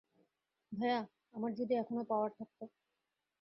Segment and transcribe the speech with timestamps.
[0.71, 0.99] ভায়া,
[1.33, 2.59] আমার যদি এখনও পাওয়ার থাকত!